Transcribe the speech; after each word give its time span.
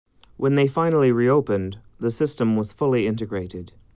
When 0.35 0.55
they 0.55 0.65
finally 0.67 1.11
reopened, 1.11 1.77
the 1.99 2.09
system 2.09 2.55
was 2.55 2.71
fully 2.71 3.05
integrated. 3.05 3.71